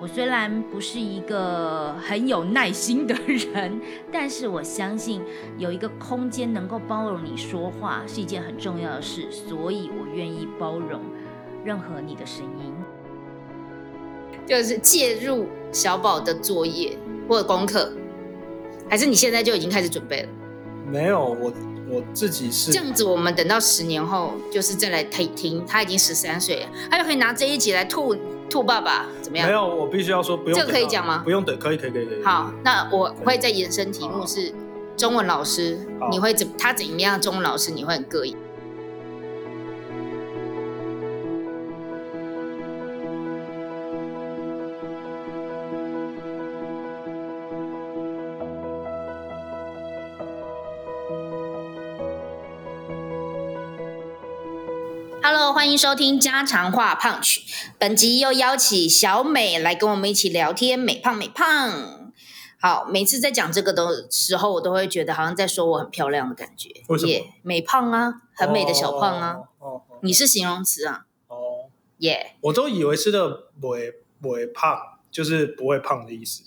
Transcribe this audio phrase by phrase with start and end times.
[0.00, 3.80] 我虽然不是一个很有耐心的人，
[4.12, 5.22] 但是我相信
[5.56, 11.00] 有一个空间能够包容你说话是一件很重要的事，所以我愿意包容
[11.64, 12.74] 任何你的声音。
[14.46, 17.90] 就是介入小宝的作业或者功课，
[18.90, 20.28] 还是你现在就已经开始准备了？
[20.86, 21.52] 没有，我
[21.88, 23.04] 我自己是这样子。
[23.04, 28.14] 我们等到十年后，就是再来听听，他已经十三岁了，他就可以拿这一集来吐
[28.50, 29.48] 吐爸爸，怎么样？
[29.48, 30.58] 没有，我必须要说不用。
[30.58, 31.22] 这个可以讲吗？
[31.24, 32.22] 不用的，可以可以可以可以。
[32.22, 34.52] 好，那我会再延伸题目是
[34.96, 35.78] 中文老师，
[36.10, 37.20] 你会怎他怎样？
[37.20, 38.36] 中文老师你会很膈应
[55.54, 57.42] 欢迎收听家常话胖曲。
[57.78, 62.12] 本集又邀请小美来跟我们一起聊天，美胖美胖。
[62.60, 66.70] 好，每次在讲这个的时候，我都会觉得好像在说我很漂亮的感觉。
[66.88, 67.12] 为什么？
[67.42, 69.36] 美胖啊，很美的小胖啊。
[69.60, 71.06] 哦，你是形容词啊。
[71.28, 72.34] 哦，耶。
[72.40, 74.76] 我都以为是的，不会不会胖，
[75.12, 76.42] 就是不会胖的意思。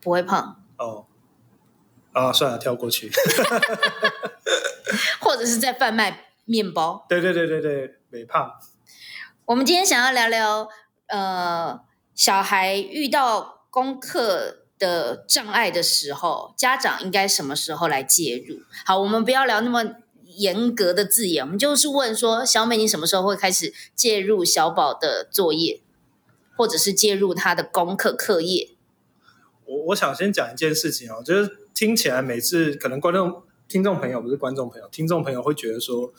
[0.00, 0.62] 不会胖。
[0.78, 1.04] 哦。
[2.12, 3.12] 啊，算了，跳过去。
[5.20, 7.04] 或者是在贩卖面包。
[7.06, 7.92] 对对对对对。
[8.16, 8.50] 肥胖。
[9.44, 10.68] 我们今天想要聊聊，
[11.08, 11.78] 呃，
[12.14, 18.60] 小孩遇到功课的障碍的时候，家长应该什么时候来介入？
[18.86, 19.84] 好，我们不要聊那么
[20.24, 25.82] 严格的字眼，我们就是问说，小美，你什么时候会开始介入小宝的作业，
[26.56, 28.70] 或者是介入他的功课课业？
[29.66, 36.14] 我我想先讲一件事情哦，就是听起来每次可能观众、听众朋友不是观众朋友，听众朋友会觉得说。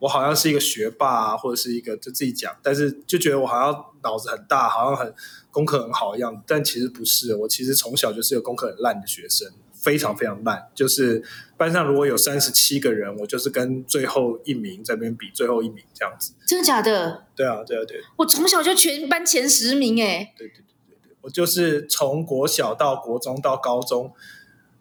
[0.00, 5.12] 我好像是一个学霸，啊，或者是一个就自己讲，但是就觉得我好像脑子很大，好像很
[5.50, 7.34] 功课很好一样，但其实不是。
[7.34, 10.68] 我其实从小就是个功课很烂的学生，非常非常烂。
[10.72, 11.24] 就是
[11.56, 16.32] 班上如果有三十七个人，我就是跟最后一名在那边比最后一名这样子。
[16.46, 17.24] 真的假的？
[17.34, 18.00] 对啊，对啊，对。
[18.18, 20.32] 我从小就全班前十名哎。
[20.36, 24.12] 对对对对对，我就是从国小到国中到高中，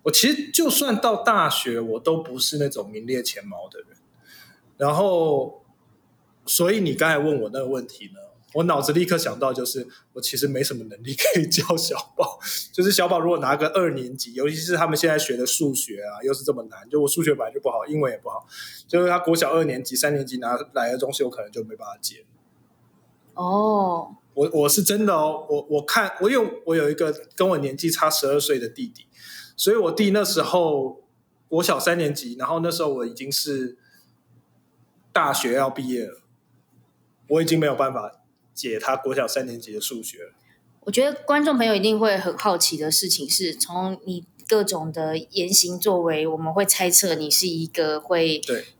[0.03, 3.96] 我其实就算到大学，我都不是那种名列前茅的人。
[4.77, 5.63] 然后，
[6.45, 8.19] 所以你刚才问我那个问题呢，
[8.53, 12.39] 我脑子立刻想到就是，我其实没什么能力可以教小宝。
[12.71, 18.47] 就是小宝如果拿个二年级，尤其是他们现在学的数学啊，又是这么难，就我数学本来就不好，英文也不好，
[18.87, 22.23] 就是他国小二年级、三年级拿来的东西，我可能就没办法接。
[23.33, 29.07] 哦，我我是真的哦，我我看我有我有一个跟我年纪差十二岁的弟弟，
[29.55, 31.01] 所以我弟那时候
[31.47, 33.75] 国小三年级，然后那时候我已经是。
[35.17, 36.21] 大学要毕业了，
[37.27, 38.21] 我已经没有办法
[38.53, 40.33] 解他国小三年级的数学了。
[40.81, 48.39] 我觉得观众朋友一定会很好奇的事情是，从你各种的言行作为，我们会猜测你是一个会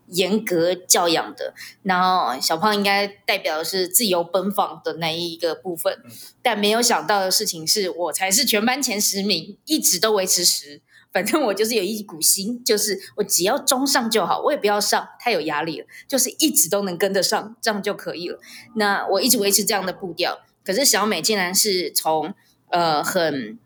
[0.09, 1.55] 严格教养的。
[1.81, 5.97] 然后小胖应该代表的是自由奔放的那一个部分，
[6.43, 10.83] 但没有想到的事情是我才是全班前十名，一直都维持十。
[11.11, 18.39] 反正我就是有一股心，就是我只要中上就好，我也不要上，太有压力了，就是一直都能跟得上，这样就可以了。
[18.75, 22.35] 那我一直维持这样的步调，可是小美竟然是从
[22.69, 23.57] 呃很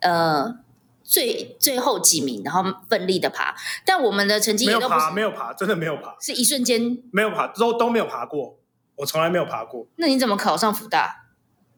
[0.00, 0.58] 呃
[1.02, 3.54] 最最后几名，然后奋力的爬，
[3.86, 8.58] 但我们的成绩没有爬，没有爬，真的没有爬，是一瞬间没有爬，都都没有爬过，
[8.96, 9.86] 我从来没有爬过。
[9.96, 11.24] 那你怎么考上福大？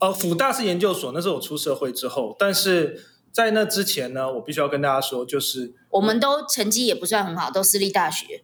[0.00, 3.04] 呃，福大是研究所，那是我出社会之后，但是。
[3.38, 8.42] 在那之前呢，我必须要跟大家说，就是我们都成绩也不算很好，都私立大学。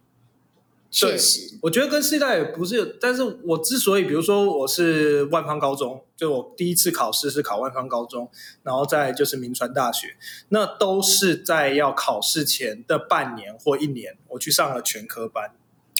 [0.88, 8.30] 确实，我觉得跟私立大学不是，但是我之所以，比如说我是万方高中，就我第一次考试是考万方高中，
[8.62, 10.16] 然后再就是名传大学，
[10.50, 15.50] 那都是在要考试前的半年或一年，我去上了全科班。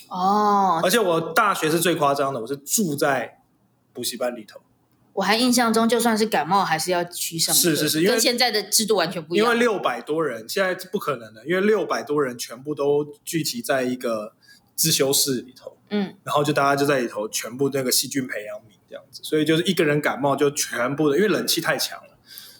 [0.09, 3.43] 哦，而且我大学是最夸张的，我是住在
[3.93, 4.61] 补习班里头。
[5.15, 7.55] 我还印象中，就算是感冒，还是要去上。
[7.55, 9.47] 是是是，跟现在的制度完全不一样。
[9.47, 14.35] 因为六百多人，现在不可能的，因为六百多人全部都聚集在一个
[14.75, 22.19] 自修室里头，嗯，然后就大家就在里头，全部那个细菌培养皿这样子，所以就是一个人感冒就全部的，因为冷气太强了，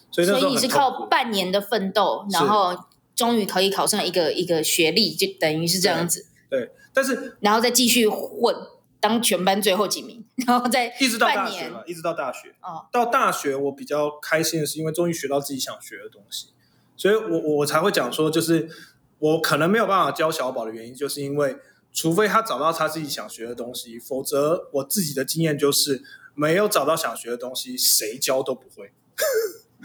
[0.09, 6.27] 所以所以你是靠半年的奋斗，然后终于可以考上一个一个学历，就等于是这样子。
[6.49, 8.55] 对，但是然后再继续混，
[9.07, 12.55] 当全班最后几名，然后再一直到大学嘛，一直到大学。
[12.59, 16.47] 哦，到大学我比较开心的是，因为终于学到自己想学的东西，
[16.97, 18.67] 所以我我才会讲说，就是
[19.19, 21.57] 我可能没有办法教小宝的原因，就是因为
[21.93, 26.01] 除非他找到他自己想学的东西，否则我自己的经验就是
[26.33, 28.91] 没有找到想学的东西，谁教都不会。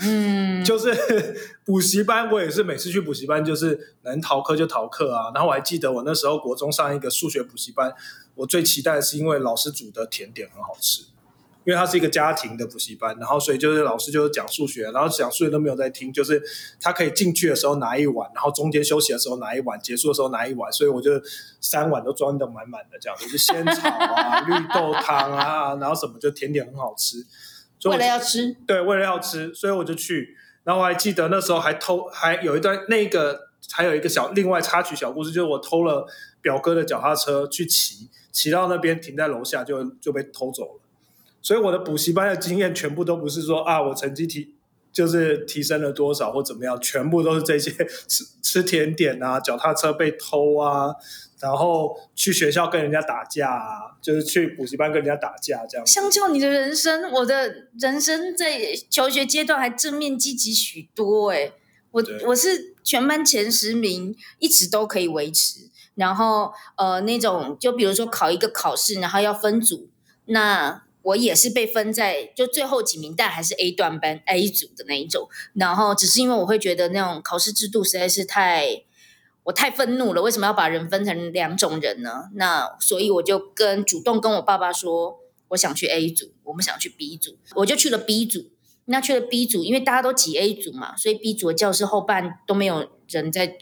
[0.02, 0.94] 嗯，就是
[1.64, 5.30] 补习班，我也是每次去补习班，就是能逃课就逃课啊。
[5.34, 7.92] 然后我还记得我那时候国中上一个数学补习班，
[8.34, 11.02] 我最期待的是因为老师煮的甜点很好吃，
[11.64, 16.42] 因为它是一个家庭的补习班，然后所以就是老师就是讲数学，然后讲数学都没有在听，就是
[16.80, 21.10] 他可以进去的时候拿一碗，然后中间休息的时候拿一碗，结束的时候拿一碗，所以我就
[21.60, 27.26] 三碗都装的满满的，这样就是仙草啊、 绿豆汤啊，然后什么就甜点很好吃。
[27.84, 30.36] 为了要吃，对，为了要吃，所以我就去。
[30.64, 36.06] 然后我还记得那时候还偷，还有一段那个还有一个小另外插曲小故事，就是我偷了
[36.42, 40.80] 表哥的脚踏车去骑，骑到那边停在楼下就就被偷走了。
[41.40, 44.54] 所以我的补习班的经验全部都不是说啊，我成绩提
[44.92, 47.70] 就是提升了多少或怎么样，全部都是这些
[48.06, 50.94] 吃吃甜点啊，脚踏车被偷啊。
[51.40, 55.86] 然后去学校跟人家打架啊，就是去补习班跟人家打架这样。
[55.86, 58.60] 相较你的人生，我的人生在
[58.90, 61.52] 求学阶段还正面积极许多哎。
[61.92, 65.70] 我我是全班前十名，一直都可以维持。
[65.94, 69.88] 然后呃，那种就比如说考一个考试，然后要分组，
[70.26, 75.28] 那我也是被分在就最后几名，但还是 A 段班 A 组的那一种。
[75.54, 78.84] 然后只是因为我会觉得那种考试制度实在是太。
[79.44, 82.30] 我太愤怒了，为什么要把人分成两种人呢？
[82.34, 88.50] 那所以我就跟主动跟我爸爸说，我想去 A 组，我们想去 B 组，我就去了 B 组。
[88.86, 93.56] 那去了 B 组，因为大家都挤 A 组嘛，所以 B 组的教室后半都没有人在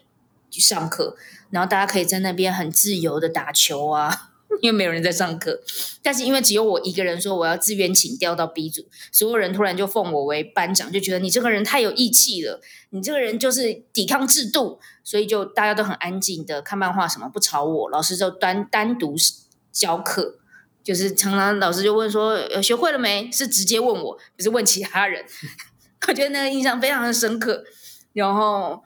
[0.50, 1.16] 上课，
[1.50, 4.27] 然后大家可以在那边很自由的打球啊。
[4.60, 5.60] 因为没有人在上课，
[6.02, 12.60] 但是因为只有我一个人说我要自愿请调到 B 组，所有人突然就奉我为班长，就觉得你这个人太有义气了，
[12.90, 19.14] 你这个人就是抵抗制度，所以就大家都很安静的看漫画，什么不吵我，老师就单单独
[19.70, 20.38] 教课，
[20.82, 25.24] 就是常常老师就问说学会了没，是直接问我，不是问其他人，
[26.08, 27.62] 我觉得那个印象非常的深刻，
[28.14, 28.82] 然后。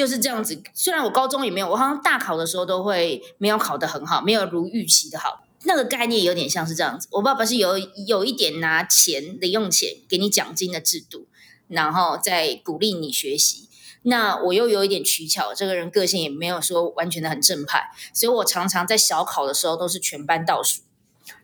[0.00, 5.42] 就是这样子，虽然我高中也没有，我好像大考的时候都会没有考得很好，没有如预期的好。
[5.64, 7.76] 那个概念有点像是这样子，我爸爸是有
[8.06, 11.26] 有一点拿钱零用钱给你奖金的制度，
[11.68, 13.68] 然后再鼓励你学习。
[14.04, 20.80] 那我又有一点取巧，这个人个性也没有说完全的很正派，所以我常常在小考的时候都是全班倒数。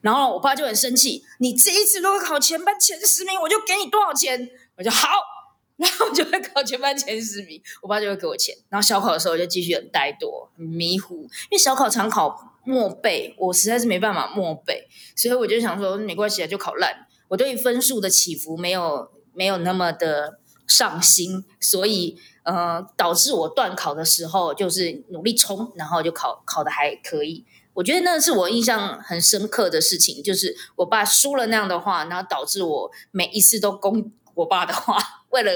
[0.01, 4.49] 然后我爸就很生气，你这一次如果考全班前十名，我就给你多少钱。
[4.79, 5.36] 我就好。
[5.77, 8.57] 然后就会考全班前十名，我爸就会给我钱。
[8.69, 17.07] 然后小考的时候我就继续很怠惰、很迷糊，因为小考常考默背，我实在是没办法默背，所以我就想说没关系啊，就考烂。
[17.29, 27.45] 我对于分数的起伏没有没有那么的上心，所以呃导致我断考的时候就是努力冲，然后就考考的还可以。
[27.75, 34.97] 我觉得那是我印象很深刻的事情，就是我爸输了那样的话，然后导致我每一次都攻我爸的话。
[35.31, 35.53] 为了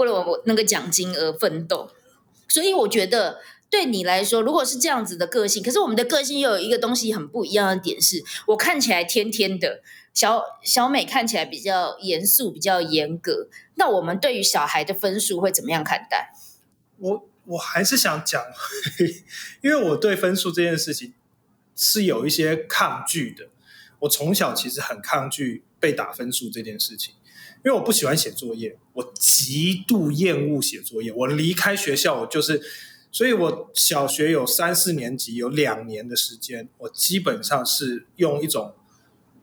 [0.00, 1.90] 为了我那个奖金而奋斗，
[2.48, 9.82] 所以我觉得对你来说，如果是这样子的个性，可是我们的个性又有一个东西很不一样的点，是我看起来天天的
[10.14, 13.48] 小小美看起来比较严肃、比较严格。
[13.74, 16.32] 那我们对于小孩的分数会怎么样看待？
[16.96, 18.42] 我我还是想讲，
[19.62, 21.12] 因为我对分数这件事情
[21.76, 23.48] 是有一些抗拒的。
[24.00, 27.14] 我从小其实很抗拒被打分数这件事情。
[27.64, 31.12] 因为我不喜欢写作业，我极度厌恶写作业。
[31.12, 32.62] 我离开学校，我就是，
[33.12, 38.74] 所以我小学有三四年级有两年的时间，我基本上是用一种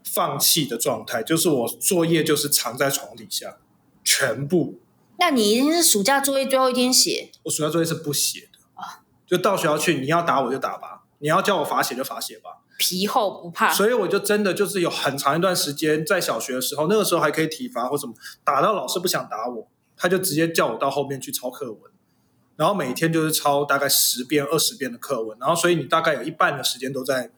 [0.04, 3.58] 放弃的状态，就是我作业就是藏在床底下，
[4.04, 4.80] 全部。
[5.20, 7.30] 那你一定是暑假作业最后一天写？
[7.44, 12.64] 我暑假作业是不写的啊，就到学校去，你要打我就打吧，你要叫我罚写就罚写吧。
[12.78, 19.68] 皮厚不怕，所以我就真的就是有很长一段时间在小学的时候，那个时候还可以体罚或什么，打到老师不想打我，
[19.98, 21.92] 他就直接叫我到后面去抄课文，
[22.56, 27.32] 然后每天就是抄大概十遍、二十遍的课文，然后所以你大概有一半的时间都在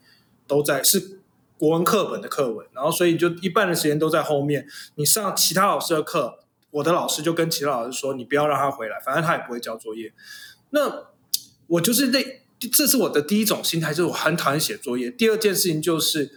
[0.46, 1.22] 都在是
[1.58, 4.68] 国文课本的课文，然后所以就一半的时间都在后面。
[4.96, 6.40] 你上其他老师的课，
[6.72, 10.12] 我的老师就跟其他老师说，你不要让他回来，反正他也不会交作业。
[10.72, 11.06] 那
[11.68, 12.39] 我就是那。
[12.68, 15.10] 这是我的第一种心态，就是我很讨厌写作业。
[15.10, 16.32] 第二件事情就是，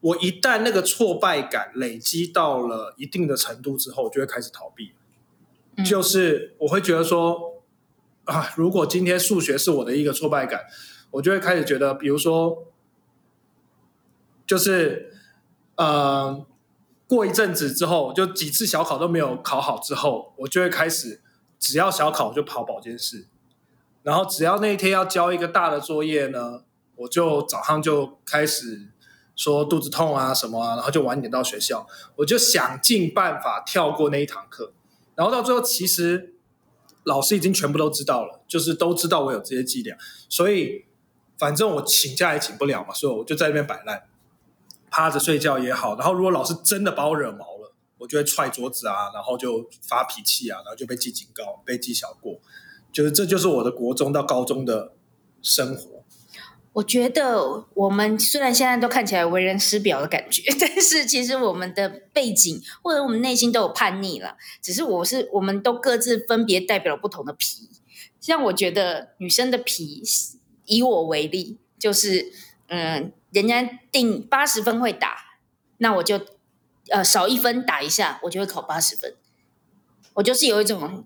[0.00, 4.92] 我一旦那个挫败感累积到了一定的程度之后，我就会开始逃避。
[5.84, 7.62] 就是我会觉得说，
[8.24, 10.64] 啊，如果今天数学是我的一个挫败感，
[11.10, 12.66] 我就会开始觉得，比如说，
[14.46, 15.12] 就是
[15.76, 16.46] 呃，
[17.08, 21.20] 过一阵子之后，就几次小考都没有考好之后，我就会开始，
[21.58, 23.26] 只要小考我就跑保健室，
[24.04, 26.62] 然后只要那一天要交一个大的作业呢，
[26.94, 28.92] 我就早上就开始
[29.34, 31.84] 说肚子痛啊什么啊，然后就晚点到学校，
[32.14, 34.72] 我就想尽办法跳过那一堂课，
[35.16, 36.30] 然后到最后其实。
[37.06, 39.94] 老师已经全部都知道了，就是都知道我有这些伎俩，
[40.26, 40.86] 所以
[41.36, 44.04] 反正我请假也请不了嘛，所以我就在那边摆烂，
[44.90, 45.98] 趴着睡觉也好。
[45.98, 52.40] 然后如果老师真的把我惹毛了，我就会踹桌子啊，然后就发脾气啊，然后就被记警告、被记小过，
[52.94, 54.92] 就是这就是我的国中到高中的
[55.42, 56.04] 生活。
[56.74, 64.36] 我觉得我们虽然现在都看起来为人师表的感觉， 但是其实我们的背景或者我们内心都有叛逆了。
[64.62, 67.68] 只是我是我们都各自分别代表了不同的皮。
[68.20, 70.02] 像我觉得女生的皮，
[70.66, 72.32] 以我为例，就是
[72.68, 75.16] 嗯，人家定八十分会打，
[75.78, 76.20] 那我就
[76.90, 79.14] 呃少一分打一下，我就会考八十分。
[80.14, 81.04] 我就是有一种。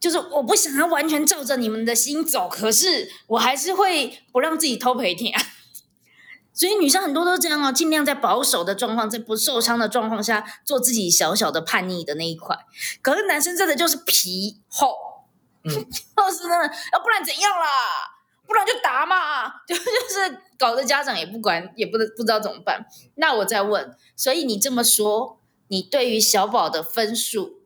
[0.00, 5.32] 就是我不想要完全照着你们的心走，可是我还是会不让自己偷赔钱。
[6.52, 12.56] 所以女生很多都这样哦，尽量在保守的状况，在不受伤的状况下做自己小小的叛逆的那一块。
[13.02, 14.94] 可是男生真的就是皮厚，
[15.64, 17.66] 嗯， 就是那，要不然怎样啦？
[18.46, 22.84] 不然就打嘛，就 就是搞得家长也不管，也不不知道怎么办。
[23.14, 25.38] 那我再问，所以你这么说，
[25.68, 27.59] 你对于小宝的分数？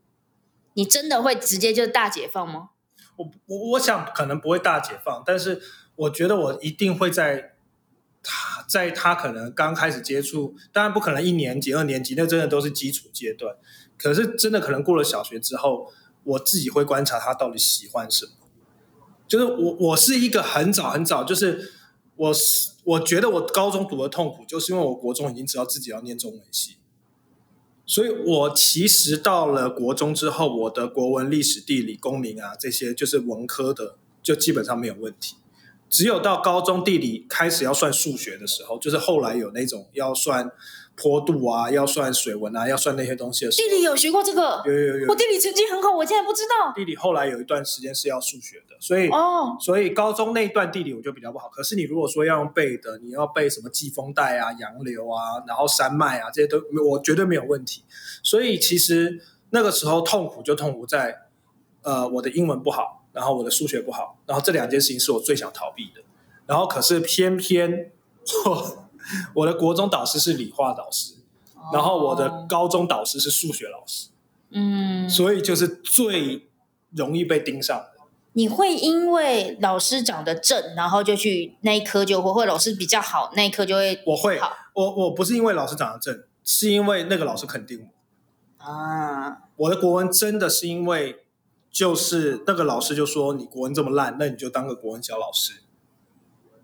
[0.74, 2.70] 你真的会直接就大解放吗？
[3.16, 5.62] 我我我想可能不会大解放，但是
[5.96, 7.54] 我觉得我一定会在
[8.22, 13.56] 他在他可能刚开始接触，当然不可能一年级、二年级，那真的都是基础阶段。
[13.96, 15.92] 可是真的可能过了小学之后，
[16.24, 18.32] 我自己会观察他到底喜欢什么。
[19.28, 21.72] 就是我我是一个很早很早，就是
[22.16, 26.78] 我是我觉得我高中读的痛苦，就是因为我国中已经知道自己要念中文系。
[27.86, 35.36] 所以，我其实到了国中之后，我的国文、历史、地理、公民啊，这些就是文科的，就基本上没有问题。
[35.90, 40.50] 只有到高中地理开始要算数学的时候，就是后来有那种要算。
[40.96, 43.50] 坡度啊，要算水文啊，要算那些东西的。
[43.50, 44.62] 地理有学过这个？
[44.64, 45.08] 有有有。
[45.08, 46.72] 我地理成绩很好，我竟然不知道。
[46.72, 51.48] 地理后来有一段时间是要数学的，所以哦，所以高中那一段地理我就比较不好。
[51.48, 57.82] 可是你如果说要用背的，你要背什么季风带啊、洋流啊，然后山脉啊这些都，我绝对没有问题。
[58.22, 59.20] 所以其实
[59.50, 61.22] 那个时候痛苦就痛苦在，
[61.82, 66.02] 呃，我的英文不好，然后我的数学不好，然后这两件事情是我最想逃避的。
[66.46, 67.90] 然后可是偏偏。
[68.46, 68.78] 我
[69.46, 71.14] 的国中导师是理化导师，
[71.72, 74.08] 然后我的高中导师是数学老师，
[74.50, 76.48] 嗯，所以就是最
[76.90, 77.92] 容易被盯上的。
[78.36, 84.02] 你会因为老师长得正，然后就去那一科就会，或老师比较好，那一科就会。
[84.06, 84.40] 我会，
[84.72, 87.88] 我我不是因为老师长得正，是因为那个老师肯定
[88.58, 89.38] 我啊。
[89.56, 91.24] 我的国文真的是因为，
[91.70, 95.62] 就是那个老师就说你国文这么烂，那你就当个国文小老师。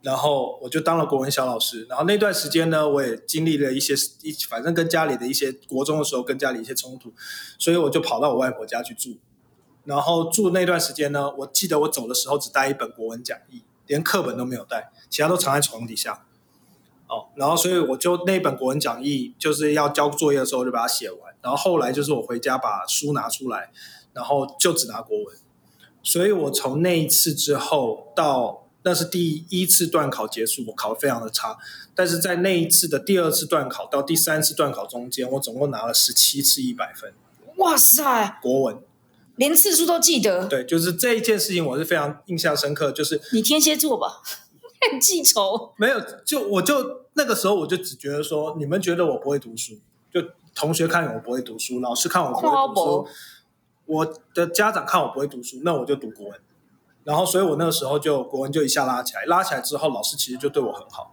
[0.02, 3.92] 然后我就当了国文小老师，然后那段时间呢，我也经历了一些
[4.22, 7.12] 一，反正跟家里的一些国中的时候跟家里一些冲突，
[7.58, 9.18] 所以我就跑到我外婆家去住。
[9.84, 16.24] 然后住那段时间呢，我记得我走的时候只带一本国文讲义，连课本都没有带，其他都藏在床底下。
[17.06, 23.70] 哦，然后所以我就那本国文讲义就是要交作业的时候就把它写完，然后后来就是我回家把书拿出来，
[24.14, 25.36] 然后就只拿国文。
[26.02, 28.66] 所以我从那一次之后到。
[28.82, 31.58] 那是第一次段考结束，我考的非常的差。
[31.94, 37.12] 但是在那一次的第二次段考到第三次段考中间，我总共拿了十七次一百分。
[37.56, 38.38] 哇塞！
[38.40, 38.78] 国文
[39.36, 40.46] 连次数都记得。
[40.46, 42.90] 对，就是这一件事情，我是非常印象深刻。
[42.90, 44.22] 就是你天蝎座吧？
[44.90, 45.74] 很记仇？
[45.76, 49.74] 没有，就我就那个时候我就只觉得说，你们觉得我不会读书，
[50.10, 50.22] 就
[50.54, 53.08] 同学看我不会读书，老师看我不会读书，
[53.84, 56.40] 我的家长看我不会读书，那我就读国文。
[57.02, 61.10] 然后，所以我那个时候就国文就一下拉起来，拉起来之后，老师其实就对我很好。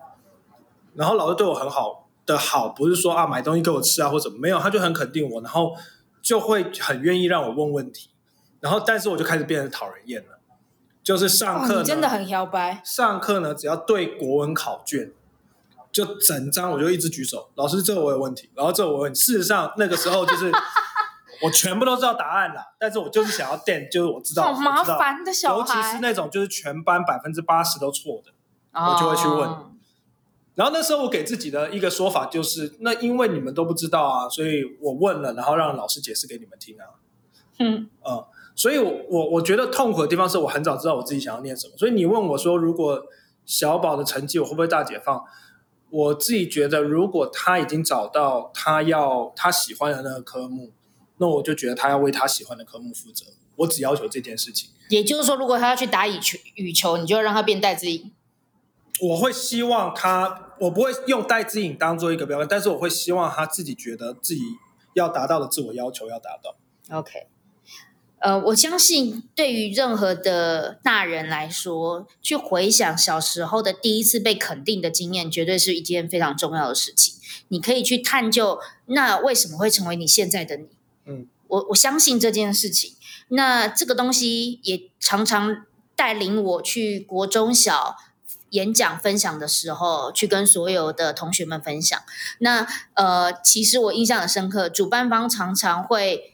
[0.95, 5.73] 然后老师对我很好的好，不是说啊买东西给我吃啊或怎么没有，他就很肯定我，然后
[6.21, 8.09] 就会很愿意让我问问题。
[8.59, 10.39] 然后，但是我就开始变得讨人厌了，
[11.01, 12.81] 就是上课真的很摇摆。
[12.83, 15.13] 上课呢，只要对国文考卷，
[15.91, 19.15] 就整张我就一直举手，老师这个我有问题，然后这个我问。
[19.15, 20.51] 事实上那个时候就是。
[21.41, 28.31] 我全部都知道答案了，但是我就是想要 垫，就是我知道，好麻烦的小孩，尤其是那种就是全班百分之八十都错的，
[28.73, 29.49] 我就会去问。
[30.55, 36.97] 然后那时候我给自己的一个说法就是，那因为你们都不知道啊，所以我问了，然后让老师解释给你们听啊。
[37.59, 38.25] 嗯，嗯，
[38.55, 41.73] 所以，我我我觉得痛苦的地方是我很早知道我自己想要念什么。
[41.77, 43.03] 所以你问我说，如果
[43.45, 45.23] 小宝的成绩我会不会大解放？
[45.89, 50.71] 我自己觉得，如果他已经找到他要他喜欢的那个科目，
[51.17, 53.25] 那我就觉得他要为他喜欢的科目负责。
[53.57, 54.69] 我只要求这件事情。
[54.89, 58.11] 也就是说，如果他要去打羽球，羽球，你就让他变戴资颖。
[59.01, 64.41] 我会希望他，我不会用戴资颖当做一个标准，但是我会希望他自己觉得自己
[64.93, 66.55] 要达到的自我要求要达到。
[66.95, 67.27] OK。
[68.19, 77.15] 呃，我相信对于任何的大人来说，去回想小时候的第一次被肯定的经验，绝对是一件非常重要的事情。
[77.49, 80.67] 你可以去探究，那为什么会成为你现在的你？
[81.07, 82.93] 嗯，我我相信这件事情。
[83.29, 87.95] 那这个东西也常常带领我去国中小
[88.51, 91.99] 演讲分享的时候，去跟所有的同学们分享。
[92.39, 96.33] 那呃，其实我印象很深刻，主办方常常会。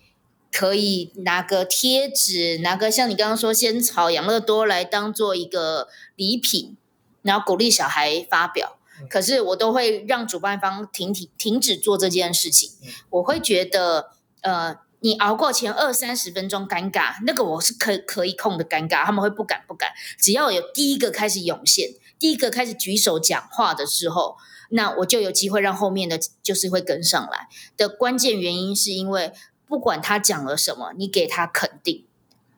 [0.55, 6.77] 可以拿个贴纸，拿个像你刚刚说仙草、养乐多来当做一个礼品，
[7.23, 8.77] 然后鼓励小孩发表。
[9.09, 12.69] 可是我都会让主办方停停停止做这件事情。
[13.09, 14.11] 我会觉得，
[14.43, 19.89] 呃，你熬过前二三十分钟尴尬，那个我是可可以控的尴尬，他们会不敢不敢。
[20.17, 24.37] 只要有第一个开始涌现，第一个开始举手讲话的时候，
[24.69, 27.47] 那我就有机会让后面的就是会跟上来。
[27.75, 29.33] 的关键原因是因为。
[29.65, 32.05] 不管他讲了什么，你给他肯定，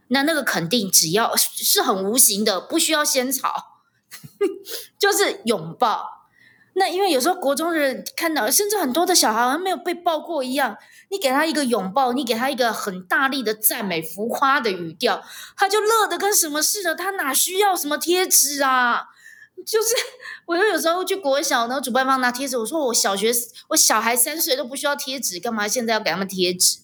[0.10, 3.54] 那那个肯定只要是很无形的，不需要先吵，
[5.00, 6.28] 就是拥抱。
[6.74, 10.76] 那因为有时候国中的人看到，甚至很多的小孩好像没有被抱过一样，
[11.10, 15.24] 你给他一个拥抱，你给他一个很大力的赞美、浮夸的语调，
[15.56, 16.96] 他就乐得跟什么似的。
[16.96, 19.06] 他哪需要什么贴纸啊？
[19.66, 19.96] 就是
[20.46, 23.32] 我就有时候去国小，然后主办方拿贴纸，我说我小学
[23.70, 26.80] 我小孩三岁都不需要贴纸，干嘛现在要给他们贴纸？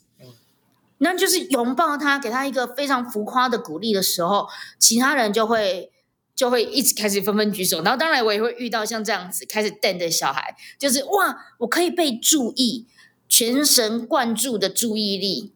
[1.00, 5.92] 那就是拥抱他，给他一个非常浮夸的鼓励的时候，其他人就会
[6.36, 7.82] 就会一直开始纷纷举手。
[7.82, 12.88] 然后当然我也会遇到像这样子开始瞪的小孩，就是哇，我可以被注意，
[13.32, 15.54] 全神贯注的注意力，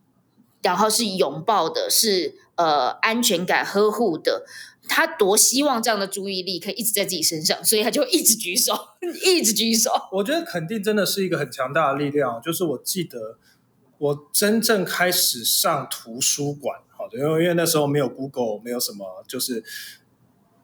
[0.62, 4.46] 然后是拥抱的，是呃安全感呵护的。
[4.88, 8.74] 他多希望这样的注意力可以一直在自己身上，所以他就一直举手，
[9.26, 9.92] 一直举手。
[10.14, 12.42] 我觉得肯定真的是一个很强大的力量。
[12.42, 13.38] 就是我记得。
[13.98, 19.64] 我真正开始上图书馆，好的，因为因为那时候没有 Google，没有什么，就是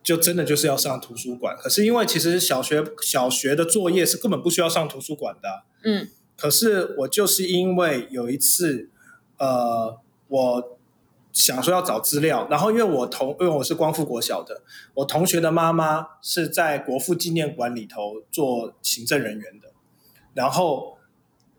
[0.04, 1.56] 就真的就是要上图书馆。
[1.58, 6.10] 可是因为其实小学小学的作业是根本不需要上图书馆的，嗯。
[6.42, 8.90] 可是我就是因为有一次，
[9.38, 10.78] 呃，我
[11.32, 14.64] 想说要找资料，然后因为我同因为我是光复国小的，
[14.96, 19.72] 我同学的妈妈是在国父纪念馆里头做行政人员的，
[20.34, 20.98] 然后。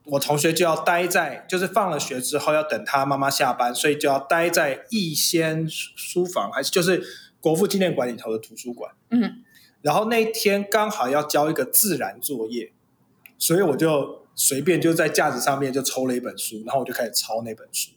[0.05, 7.01] 我同学就要待在，就是放了学之后要等他妈妈下班，所以就要待在逸仙书房，还是就是
[7.41, 8.91] 国父纪念馆里头的图书馆。
[9.11, 9.45] 嗯，
[9.81, 12.73] 然后那一天刚好要交一个自然作业，
[13.39, 17.93] 所以我就随便就在架子上面就抽了一本书，然后我就开始抄那本书。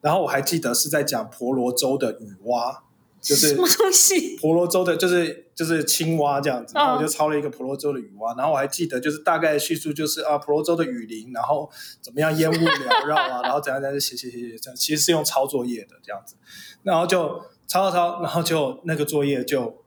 [0.00, 2.84] 然后我还记得是在讲婆罗洲的雨蛙。
[3.20, 4.38] 就是什么东西？
[4.38, 16.34] 婆罗洲的，就是就是青蛙这样子，然后我就抄了一个婆罗洲的雨蛙，然后我还记得就是大概叙述就是啊婆罗洲的雨林，然后怎么样烟雾缭绕啊， 然后怎样怎样写写写写这样，其实是用抄作业的这样子，
[16.82, 19.82] 然后就抄抄抄，然后就那个作业就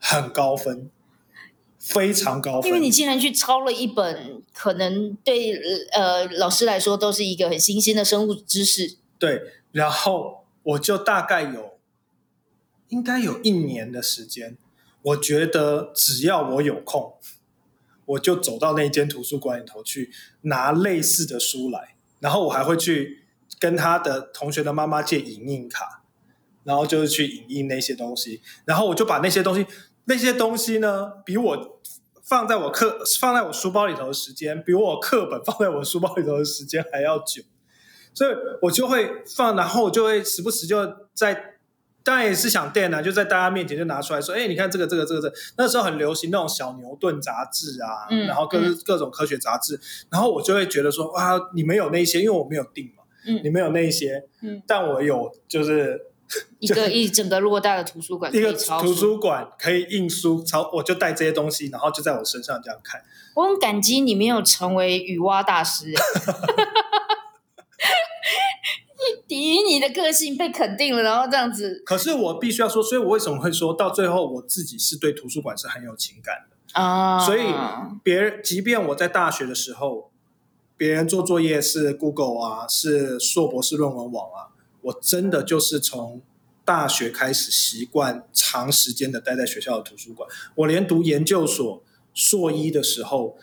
[0.00, 0.90] 很高分，
[1.84, 5.54] 非常高分，因为你竟然去抄了一本可能对
[5.92, 9.42] 呃老师来说都是一个很新鲜的生物知识，对，
[9.72, 11.74] 然后我就大概有。
[12.88, 14.56] 应该有一年的时间，
[15.02, 17.14] 我觉得只要我有空，
[18.04, 23.24] 我就走到那间图书馆里头去拿类似的书来，然后我还会去
[23.58, 26.04] 跟他的同学的妈妈借影印卡，
[26.62, 29.66] 然后就是去影印那些东西，然后我就把那些东西，
[30.04, 31.80] 那些东西呢，比我
[32.22, 37.42] 放在我课放在我书包里头的时间，比我课本放在我书包里头的时间还要久，
[38.12, 41.50] 所以我就会放，然后我就会时不时就在。
[42.06, 55.98] 当然也是想电啊，就在大家面前就拿出来说：“哎，你看这个这个这个这。”那时候很流行那种小牛顿杂志啊，然后各各种科学杂志，然后我就会觉得说：“哇，你们有那些，因为我没有订嘛，嗯，你们有那些，嗯，但我有，就是
[56.58, 63.02] 一个一整个偌大的图书馆，一个图书馆可以印书，超我就带这些东西，然后就在我身上这样看。
[63.34, 65.92] 我很感激你没有成为雨蛙大师。
[69.28, 71.82] 以你的个性被肯定了，然后这样子。
[71.84, 77.18] 可是我必须要说，所以我为什么会说到最后，我自己是对图书馆是很有情感的啊。
[77.18, 77.42] 所以
[78.02, 80.10] 别人，即便我在大学的时候，
[80.76, 84.53] 别人做作业是 Google 啊，是硕博士论文网啊，
[84.84, 86.22] 我真的就是从
[86.64, 90.28] 大学开始习惯长时间的待在学校的图书馆。
[90.54, 91.82] 我连读研究所
[92.14, 93.36] 硕一的时候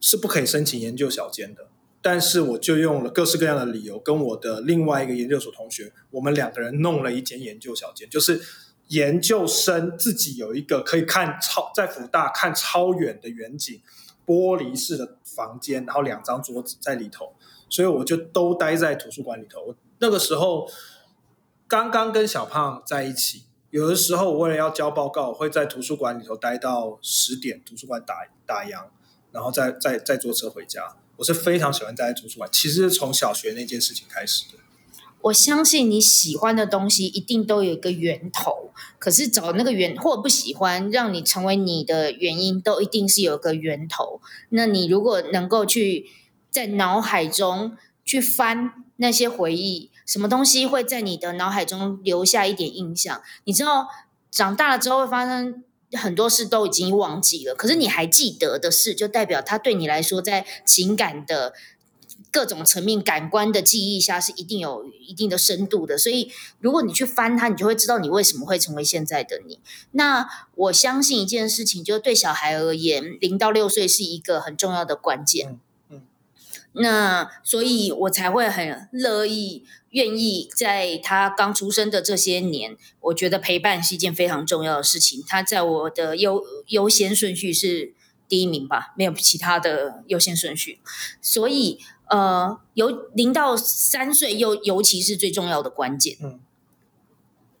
[0.00, 1.68] 是不可以申请研究小间的，
[2.02, 8.40] 但是我就用了各式各样的理由，跟我的另外一个研究所同学，我们两个人弄了一间研究小间，就是
[8.88, 13.80] 研究生自己有一个可以看超在福大看超远的远景。
[14.26, 17.32] 玻璃式的房间，然后两张桌子在里头，
[17.70, 19.74] 所以我就都待在图书馆里头。
[19.98, 20.70] 那个时候
[21.66, 28.86] 刚刚跟小胖在一起，有的时候我为了要交报告，会在图书馆里头待到十点，图书馆打打烊，
[29.32, 30.96] 然后再再再坐车回家。
[31.16, 34.58] 我是非常喜欢待在图书馆，其实是从小学那件事情开始的。
[35.20, 44.20] 我相信你喜欢的东西一定都有一个源头，可是找那个源或不喜欢让你成为你的原因，都一定是有个源头。
[44.50, 46.06] 那你如果能够去
[46.52, 53.20] 在脑海中去翻那些回忆，什么东西会在你的脑海中留下一点印象？
[53.42, 53.88] 你知道，
[54.30, 61.54] 长大了之后会发生很多事都已经忘记了，可是你还记得的事，就代表它对你来说在情感的。
[62.30, 66.30] 各种层面感官的记忆下是一定有一定的深度的，所以
[66.60, 69.58] 如果你去翻它，你就会知道你为什么会成为现在的你。
[69.92, 75.58] 那我相信一件事情，就是对小孩而言，零到六岁是一个很重要的关键。
[76.72, 85.24] 那所以我才会很乐意、愿意在他刚出生的这些年，我觉得陪伴是一件非常重要的事情。
[85.26, 87.94] 他在我的优优先顺序是
[88.28, 90.80] 第一名吧，没有其他的优先顺序，
[91.20, 91.80] 所以。
[92.10, 96.16] 呃，由零到三岁又尤其是最重要的关键。
[96.22, 96.40] 嗯，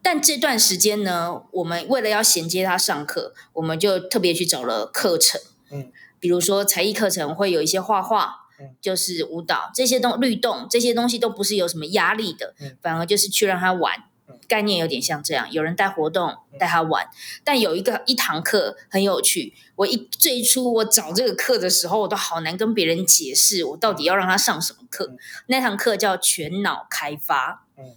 [0.00, 5.38] 但这段时间呢，我们为了要衔接他上课，我们就特别去找了课程。
[5.70, 8.47] 嗯，比如说才艺课程会有一些画画，
[8.80, 14.04] 就是舞蹈这些东律动这些东西都不是有什么压力的，反而就是去让他玩。
[14.46, 17.06] 概念有点像这样，有人带活动带他玩，
[17.44, 19.54] 但有一个一堂课很有趣。
[19.74, 25.16] 我一最初我找这个课的时候，我都好难跟别人解释我到底要让他上什么课。
[25.46, 27.64] 那堂课叫全脑开发。
[27.78, 27.96] 嗯，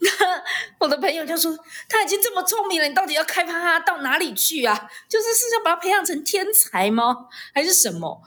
[0.80, 4.90] 我的朋友就说他已经这么聪明了，你到底要开发他到哪里去啊？
[5.08, 7.28] 就是是要把他培养成天才吗？
[7.54, 8.22] 还是什么？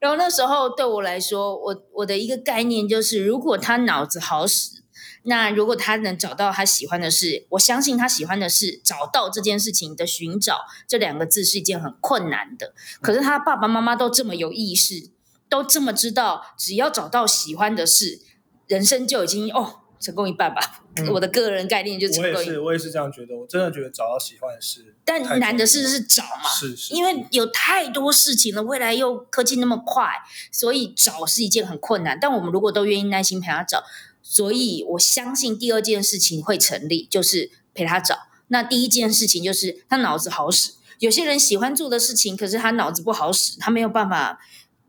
[0.00, 4.80] 然后那时候对我来说，我我的一个概念就是，如果他脑子好使。
[5.24, 12.72] 那如果他能找到他喜欢的事，我相信他喜欢的事，找到这件事情的寻找这两个字是一件很困难的。
[13.02, 15.10] 可是他爸爸妈妈都这么有意识，
[15.50, 18.22] 都这么知道，只要找到喜欢的事，
[18.66, 20.79] 人生就已经哦成功一半吧。
[21.12, 22.32] 我的个人概念就成功。
[22.32, 23.36] 我也是，我也是这样觉得。
[23.36, 30.06] 我真的觉得找到喜欢的事，但难的事是找嘛，是是，因为有太多事情了，未来又科技那么快，
[30.50, 32.18] 所以找是一件很困难。
[32.20, 33.84] 但我们如果都愿意耐心陪他找。
[34.22, 38.16] 所以我相信第二件事情会成立，就是陪他找。
[38.48, 40.72] 那第一件事情就是他脑子好使。
[40.98, 44.38] 有些人喜欢做的事情，可是他脑子不好使，他没有办法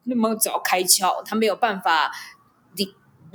[0.03, 2.11] 那么早开窍，他没有办法
[2.75, 2.93] 你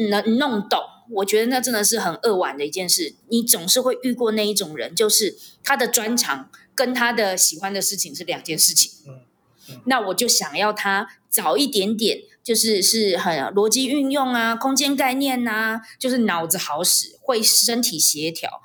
[0.08, 0.80] 能弄懂。
[1.10, 3.14] 我觉得那真的是很扼腕的一件事。
[3.28, 8.92] 你总是会遇过那一种人，就是他的专长跟他的喜欢的事情是两件事情。
[9.06, 12.22] 嗯，那我就想要他早一点点。
[12.46, 18.62] 就是是很逻辑运用啊，空间概念呐，就是脑子好使，会身体协调，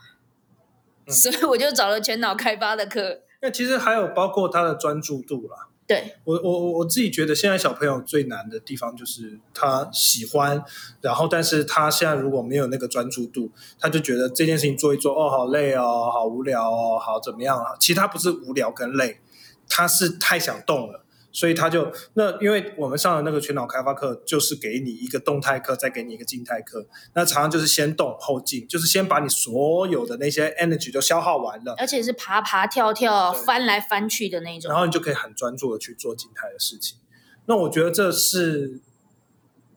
[1.08, 3.24] 所以我就找了全脑开发的课。
[3.42, 5.70] 那其实还有包括他的专注度啦。
[5.88, 10.64] 对我我我我自己觉得，现在小朋友最难的地方就是他喜欢，
[11.02, 17.76] 然后但是他现在如果没有那个专注度，他就觉得这件事情做一做，哦，好累哦，好无聊哦，好怎么样啊？
[17.80, 19.20] 其实他不是无聊跟累，
[19.68, 21.04] 他是太想动了。
[21.34, 26.86] 所以他就那，因为我们上的那个全脑开发课，就是给你一个动态课，再给你一个静态课。
[27.14, 34.70] 那常常就是先动后静，就是先把你所有的那些 energy 都消耗完了，而且是爬爬跳跳、翻来翻去的那种。
[34.70, 36.98] 然后你就可以很专注的去做静态的事情。
[37.46, 38.82] 那我觉得这是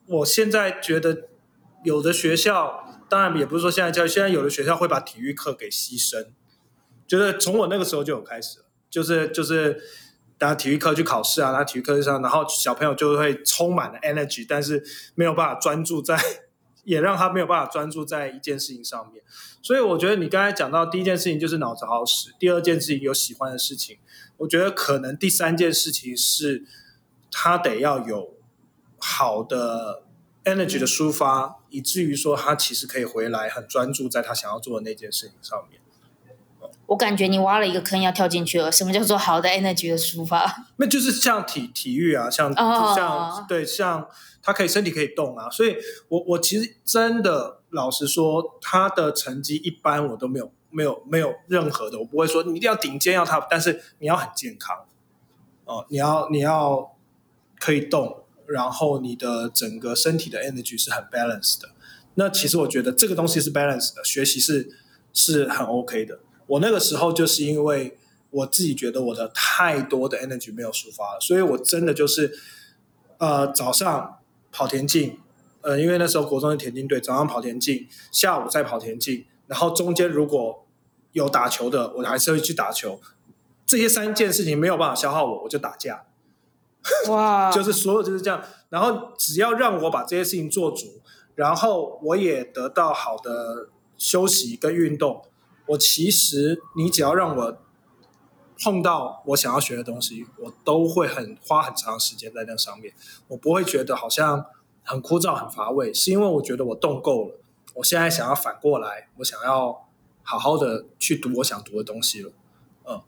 [0.07, 1.29] 我现在觉得
[1.85, 6.27] 有的学校，当然也不是说现在教育，现在有的学校会把体育课给牺牲，
[7.07, 9.81] 就是从我那个时候就有开始了，就是就是。
[10.37, 14.83] 大家体育课去考试啊，那体育课上，然后小朋友就会充满了 energy，但是
[15.15, 16.17] 没有办法专注在，
[16.83, 19.23] 也让他没有办法专注在一件事情上面。
[19.61, 23.97] 所以我觉得你刚才讲到第一件事情就是脑子好使，第二件事情有喜欢的事情，
[24.37, 26.63] 我觉得可能第三件事情是
[27.31, 28.35] 他得要有
[28.99, 30.03] 好的
[30.43, 35.79] energy 的抒发，以至于说他其实可以回来很专注在他想要做的那件事情上面。
[36.87, 38.71] 我感觉你挖了一个坑要跳进去了。
[38.71, 40.65] 什么叫做好的 energy 的抒发？
[40.77, 44.07] 那就是像体体育啊，像像对，像
[44.41, 45.49] 他可以身体可以动啊。
[45.49, 45.75] 所以，
[46.09, 54.85] 我我其实真的老实说，他的成绩一般，我都没有没有没有任何的，我不会说你一定要顶尖要他，但是你要很健康
[55.65, 56.95] 哦，你要你要
[57.59, 61.69] 可以动，然后你的整个身体的 energy 是很 balance 的。
[62.13, 64.69] 那其实我觉得这个东西是 balance 的，学习是
[65.11, 66.19] 是很 OK 的。
[66.47, 67.97] 我那个时候就是因为
[68.29, 72.37] 我自己觉得我的太多的 energy 没有抒发了，所以我真的就是
[73.17, 74.19] 呃早上
[74.51, 75.19] 跑田径，
[75.61, 80.65] 呃因为那时候国中的田径队早上跑田径，下午再跑田径，然后中间如果
[81.13, 82.99] 有打球的，我还是会去打球。
[83.65, 86.05] 这些三件事情没有办法消耗我，我就打架。
[87.09, 88.43] 哇，就是所有就是这样。
[88.69, 91.01] 然后只要让我把这些事情做足。
[91.33, 95.23] 然后我也得到好的休息跟运动。
[95.67, 97.57] 我其实你只要让我
[98.63, 102.93] 碰到我想要学的东西，我都会很花很长时间在那上面。
[103.27, 104.45] 我不会觉得好像
[104.83, 107.39] 很枯燥很乏味，是因为我觉得我动够了。
[107.73, 109.87] 我现在想要反过来，我想要
[110.23, 112.31] 好好的去读我想读的东西了。
[112.87, 113.01] 嗯。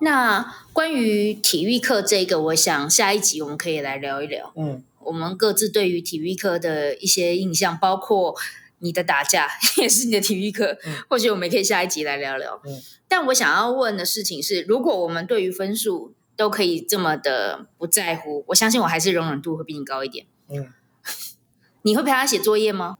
[0.00, 4.52] 那关于体育课这个，我想下一集我们可以来聊一聊。
[4.56, 4.84] 嗯。
[5.00, 8.34] 我们各自对于体育课的一些印象，包括
[8.78, 10.76] 你的打架 也是你的体育课，
[11.08, 12.60] 或许我们可以下一集来聊聊。
[12.64, 20.26] 嗯，但我想要问的事情是，如果我们对于分数都可以这么的不在乎，我相信我还是容忍度会比你高一点。
[20.48, 20.72] 嗯，
[21.82, 22.96] 你会陪他写作业吗？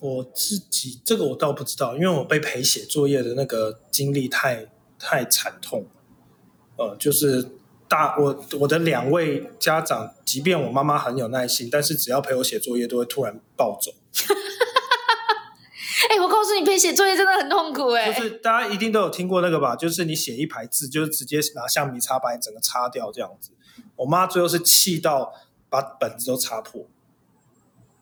[0.00, 5.86] 我自己这个我倒不知道，因为我被陪写作业的那个经历太太惨痛，
[6.76, 7.50] 呃，就是。
[7.86, 13.92] 大我我的两位家长，即便我妈妈很有耐心，但是只要陪我写作业，都会突然暴走。
[16.08, 18.12] 哎，我告诉你，陪写作业真的很痛苦哎。
[18.12, 19.76] 就是大家一定都有听过那个吧？
[19.76, 23.50] 就是你写一排字，就是直接拿橡皮擦把你整个擦掉这样子。
[23.96, 25.32] 我妈最后是气到
[25.68, 26.86] 把本子都擦破，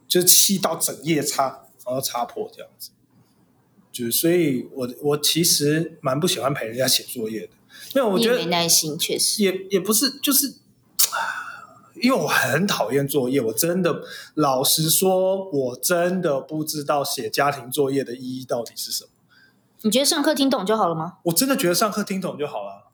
[0.08, 2.90] 就是气到整页擦，然后擦破这样子。
[3.90, 7.52] 就是所以，我我其实蛮不喜欢陪人家写作业的。
[7.94, 10.54] 因为我觉得没耐心，确实也也不是，就是
[12.02, 13.40] 因为我很讨厌作业。
[13.40, 14.02] 我真的
[14.34, 19.10] 老实说，我真的不知道写家庭作业的意义到底是什么。
[19.82, 21.18] 你觉得上课听懂就好了吗？
[21.22, 22.90] 我真的觉得上课听懂就好了。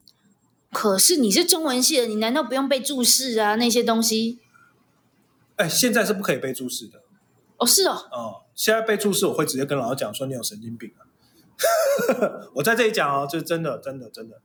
[0.71, 4.39] 可是你是中文系的，你难道不用背注释啊那些东西？
[5.57, 7.01] 哎，现在是不可以背注释的。
[7.57, 7.95] 哦，是哦。
[8.13, 11.09] 哦，现在背注释，我会直接跟老师讲说你有神经病啊。
[12.55, 14.37] 我在这里讲哦，这真的，真的，真的。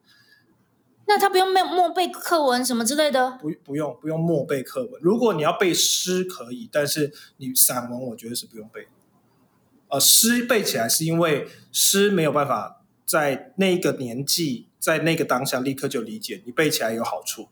[1.06, 3.38] 那他不用默默背课文什么之类的？
[3.42, 5.02] 不，不用，不用默背课文。
[5.02, 8.88] 如果你要背诗可以，但是你散文，我觉得是不用背。
[9.90, 17.50] 呃，诗背起来是因为诗没有办法在那个年纪，在那个当下立刻就理解，你背起来有好处。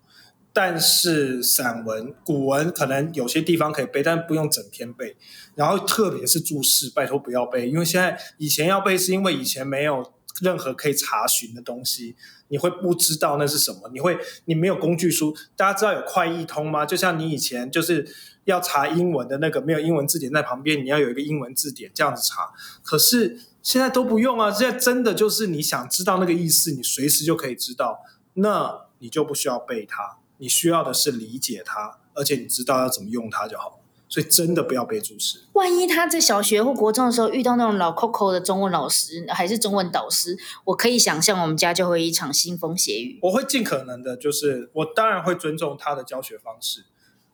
[0.54, 5.16] 但是散文、古文可能有些地方可以背，但不用整篇背。
[5.56, 12.16] 然后特别是注释，拜托不要背，因为现在以前要背是因为以前没有任何可以查询的东西。
[12.52, 13.90] 你会不知道那是什么？
[13.94, 15.34] 你会你没有工具书？
[15.56, 16.86] 大家知道有快译通吗？
[16.86, 18.06] 就像你以前就是
[18.44, 22.52] 要查英文的那个，没有英文字典在旁边，你要有一个英文字典这样子查。
[22.84, 24.52] 可是现在都不用啊！
[24.52, 28.02] 现在真的就是你想知道那个意思，你随时就可以知道，
[28.34, 33.81] 那你就不需要背它，你需要的是理解它，而且你知道要怎么用它就好。
[34.12, 35.40] 所以真的不要背注释。
[35.54, 43.18] 万一他在小学或国中的时候遇到那种老 Coco 的中文老师，还是中文导师，我可以想象我们家就会一场腥风血雨。
[43.22, 46.84] 我会尽可能的，就是我当然会尊重他的教学方式。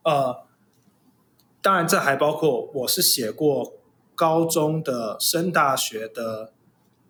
[0.04, 0.46] 呃，
[1.60, 3.72] 当然这还包括我是写过
[4.14, 6.52] 高中的升大学的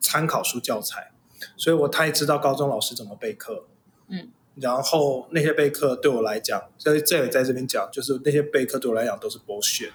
[0.00, 1.12] 参考书教材，
[1.59, 3.66] 所以我太知道高中老师怎么备课。
[4.09, 4.31] 嗯。
[4.61, 9.90] 然后那些备课对我来讲，所以这也在这边讲，就是那些备课对我来讲都是 bullshit。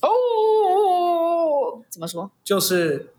[0.00, 2.30] 哦，怎么说？
[2.42, 3.14] 就是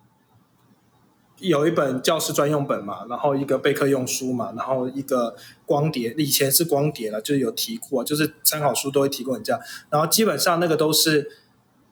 [1.38, 11.30] 有一本教师专用本嘛，然后一个备课用书嘛，然后一个光碟，以前是光碟了，就是有题库，就是参考书都会提供你这样，然后基本上那个都是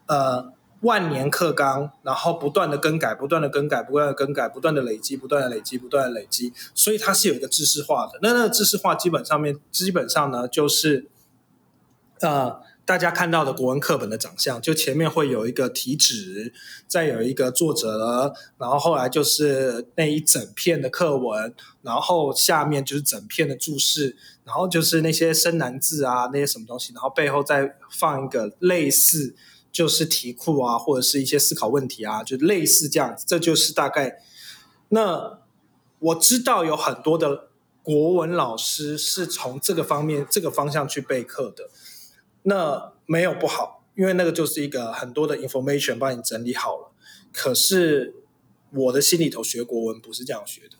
[0.06, 0.52] 呃。
[0.82, 8.18] 万年课纲，然后不断的更改，不断的更改，不断的更改，不断的累积，不断的累积，不断的累积，所以它是有一个知识化的。
[8.22, 11.06] 那那个知识化基本上面，基本上呢，就是
[12.20, 16.52] 呃，大家看到的国文课本的长相，就前面会有一个题旨，
[16.86, 29.34] 再有一个作者，然后后来就是那一整片的课文，然后下面就是整片的注释，然后就是那些生难字啊，那些什么东西，然后背后再放一个类似。
[29.70, 33.24] 就是题库啊，或者是一些思考问题啊，就类似这样子。
[33.26, 34.22] 这就是大概。
[34.88, 35.40] 那
[35.98, 37.48] 我知道有很多的
[37.82, 41.70] 国文老师是从这个方面、这个方向去备课的。
[42.42, 46.92] 那没有不好，因为那个就是一个很多的 information 帮你整理好了。
[47.32, 48.14] 可是
[48.70, 50.76] 我的心里头学国文不是这样学的，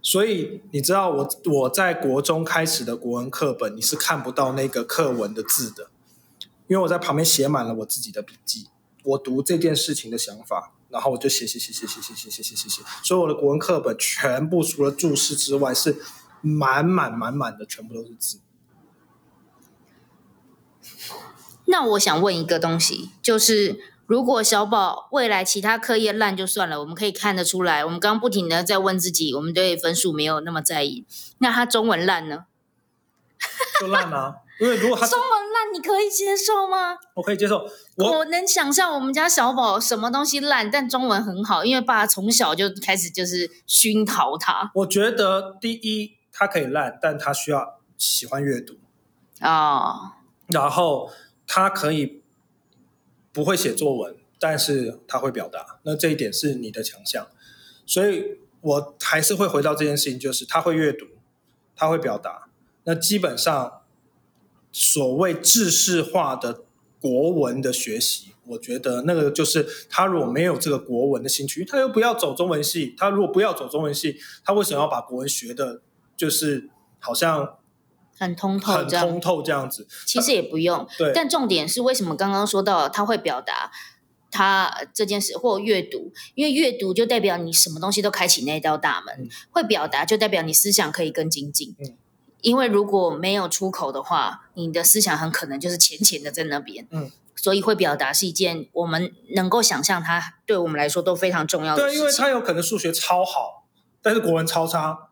[0.00, 5.90] 所以你知道我我在国中开始的国文课本，你是看不到那个课文的字的，
[6.72, 8.68] 因为我在旁边写满了我自己的笔记，
[9.04, 10.72] 我读这件事情的想法。
[10.88, 16.02] 然后我就写写写写写写写写写写写，所以我的国文课本全部除了注释之外是
[16.40, 18.40] 满满满满的，全部都是字。
[21.66, 31.06] 那我想问一个东西，就是如果小宝未来其他课业烂就算了，我们可以看得出来，我们刚刚不停的在问自己，我们对分数没有那么在意。
[31.38, 32.44] 那他中文烂呢？
[33.80, 34.36] 就烂啊！
[34.62, 36.96] 因为如果他中文烂，你可以接受吗？
[37.14, 37.68] 我可以接受。
[37.96, 44.70] 我能想象我们家小宝什么东西烂，但中文很好，因为爸从小就开始就是熏陶他。
[44.76, 48.76] 我觉得第一，他可以烂，但他需要喜欢阅读
[49.40, 50.18] 啊。
[50.46, 51.10] 然后
[51.44, 52.22] 他可以
[53.32, 57.26] 不会写作文，但是他会表达，那这一点是你的强项。
[57.84, 61.06] 所以我还是会回到这件事情，就是他会阅读，
[61.74, 62.46] 他会表达。
[62.84, 63.80] 那基本上。
[64.72, 66.62] 所谓知识化的
[66.98, 72.94] 国文的学习，我觉得那个就是他如果没有这个国文的兴趣，他又不要走中文系。
[72.96, 75.82] 他如果不要走中文系，他为什么要把国文学的，
[76.16, 77.58] 就是好像
[78.16, 79.86] 很通透、很通透这样子？
[80.06, 80.86] 其实也不用。
[80.96, 81.12] 对。
[81.14, 83.70] 但重点是为什么刚刚说到他会表达
[84.30, 86.12] 他这件事或阅读？
[86.34, 91.76] 因为阅读就代表你什么东西都开启那道大门，会表达就代表你思想可以更精进。
[91.78, 91.98] 嗯。
[92.42, 96.86] 因为如果没有出口的话，你的思想很可能就是浅浅的在那边。
[96.90, 101.82] 嗯，所以会表达是一件我们能够想象，它对我们来说都非常重要的。
[101.82, 103.64] 对，因为他有可能数学超好，
[104.02, 105.08] 但是国文超差。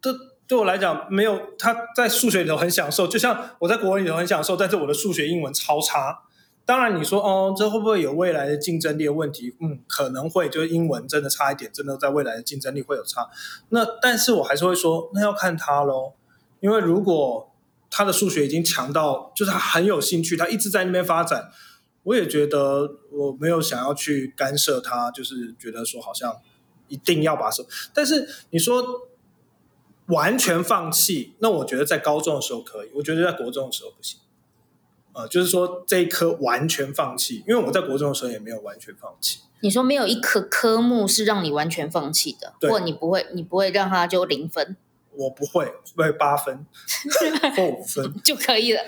[0.00, 0.14] 这
[0.46, 6.22] 对我来讲，没有他在数学里头很享受，就像我在国文里头很享受，但是我的数学、英文超差。
[6.64, 9.56] 当然，你说哦，这会不会有未来的竞争力的问题？
[9.60, 13.28] 嗯，可能会，就是英文真的差一点，真的在未来的竞争力会有差。
[13.70, 16.12] 那但是我还是会说，那要看他喽。
[16.60, 17.52] 因为如果
[17.90, 21.50] 他的数学已经强到，就是他很有兴趣，他一直在那边发展，
[22.02, 26.36] 我也觉得我没有想要去干涉他，就是觉得说好像
[26.88, 27.66] 一定要把手。
[27.94, 29.08] 但是你说
[30.06, 34.20] 完全放弃，那我觉得在高中的时候可以，我觉得在国中的时候不行。
[35.14, 39.40] 呃，就是说这一科完全放弃，因为我在国中的时候也没有完全放弃。
[39.60, 44.76] 你说没有一科科目是让你完全放弃的，或你不会，你不会让他就零分。
[45.18, 46.64] 我不会，会八分
[47.56, 48.80] 或五分就可以了。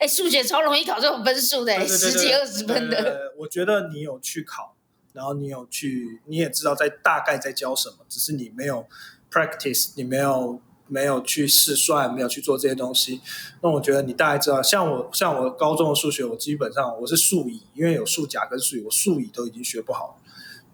[0.00, 3.32] 哎，数学超容易考这种分数的，十几二十分的。
[3.38, 4.74] 我觉得你有去考，
[5.12, 8.84] 然后你有去，你也知道在大概在教什么，只是你没有
[9.30, 13.20] practice，你没有没有去试算，没有去做这些东西。
[13.62, 20.20] 那我觉得你大概知道，像我像我高中的数学，我基本上我是数乙，因为有数甲跟数乙，我数乙都已经学不好，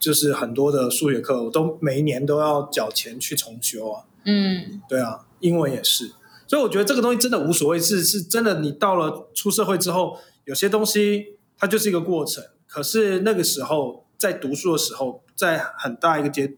[0.00, 4.04] 就是很多的数学课我都每一年都要缴钱去重修啊。
[4.24, 6.12] 嗯，对啊，英文也是，
[6.46, 8.60] 所以我觉得这个东西真的无所谓，是是真的。
[8.60, 12.44] 你到了出社会之后，有些东西它就是一个过程。
[12.66, 16.56] 可是那个时候在读书的时候，在很大一个阶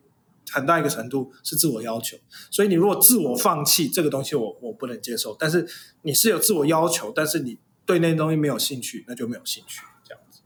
[0.50, 2.16] 很大一个程度是自我要求。
[2.50, 5.34] 所以你如果自我放弃这个东西，我我不能接受。
[5.38, 5.66] 但是
[6.02, 9.80] 你是有自我要求，但是你对那东西没有兴趣，那就没有兴趣。
[10.06, 10.40] 这样子，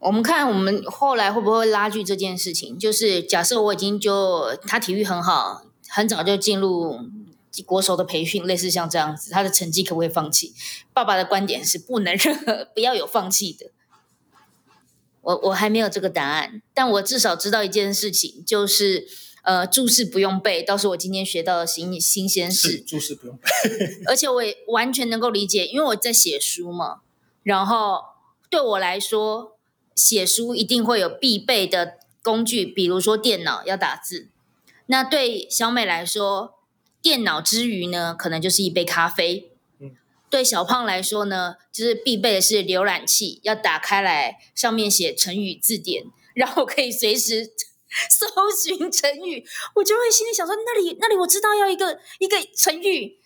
[0.00, 2.78] 我们看我们后来会不会拉锯这件事情？
[2.78, 5.64] 就是假设我已经就他体育很好。
[5.94, 6.98] 很早就进入
[7.64, 10.52] 国手的培训，类似像这样子，他的成绩可不可以放弃？
[10.92, 13.70] 爸爸的观点是不能任何不要有放弃的。
[15.22, 19.06] 我我还没有这个答案，但我至少知道一件事情，就是
[19.42, 22.80] 呃注释不用背，倒是我今天学到的新新鲜事。
[22.80, 23.48] 注释不用背，
[24.06, 27.02] 而且我也完全能够理解，因为我在写书嘛。
[27.44, 28.00] 然后
[28.50, 29.56] 对我来说，
[29.94, 34.26] 写书一定会有必备的工具，比如说电脑要打字。
[34.86, 36.58] 那对小美来说，
[37.00, 39.50] 电脑之余呢，可能就是一杯咖啡。
[39.80, 39.96] 嗯，
[40.28, 46.04] 对小胖来说呢，就是必备的是浏览器，要打开来，上面写成语字典，
[46.34, 47.50] 然后可以随时
[48.10, 49.46] 搜寻成语。
[49.76, 53.18] 我就会心里想说，那里那里我知道要一个一个成语，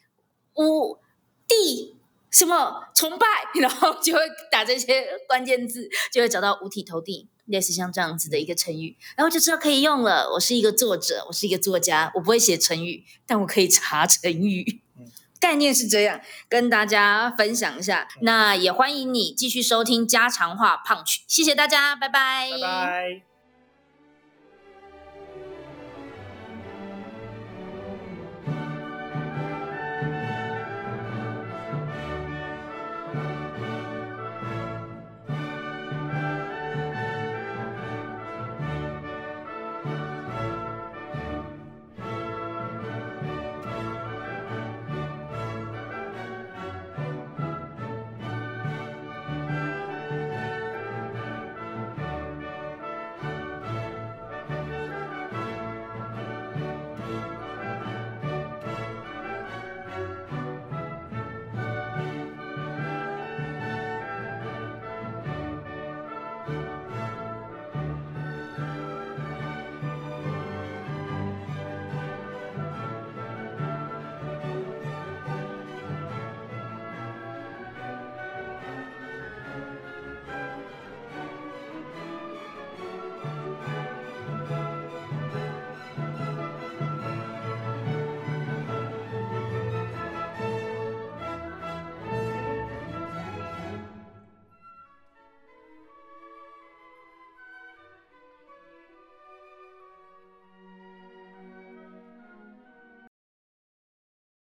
[0.55, 0.99] 五
[1.47, 1.97] 地
[2.31, 3.27] 什么崇拜，
[3.61, 7.29] 然后就会打这些关键字，就会找到五体投地。
[7.49, 10.31] 类似像这样子的一个成语，然后就知道可以用了。
[10.35, 14.81] 我是一个作者，我是一个作家，我不会写成语，但我可以查成语。
[15.41, 18.09] 概念是这样，跟大家分享一下。
[18.23, 23.28] 那也欢迎你继续收听家常话胖曲，谢谢大家，拜拜，拜拜。